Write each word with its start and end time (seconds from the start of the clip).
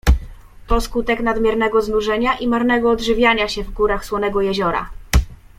"To 0.67 0.81
skutek 0.81 1.19
nadmiernego 1.19 1.81
znużenia 1.81 2.37
i 2.37 2.47
marnego 2.47 2.91
odżywiania 2.91 3.47
się 3.47 3.63
w 3.63 3.71
górach 3.73 4.05
Słonego 4.05 4.41
Jeziora." 4.41 4.89